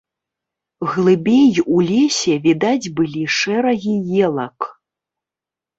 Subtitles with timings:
[0.93, 3.95] Глыбей у лесе відаць былі шэрагі
[4.29, 4.57] елак.